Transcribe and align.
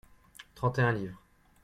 trente 0.55 0.79
et 0.79 0.81
un 0.81 0.91
livres. 0.93 1.21